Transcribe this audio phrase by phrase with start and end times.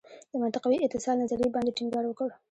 [0.31, 2.29] د منطقوي اتصال نظریې باندې ټینګار وکړ.